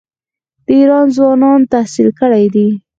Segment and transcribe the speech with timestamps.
[0.65, 2.67] د ایران ځوانان تحصیل کړي دي.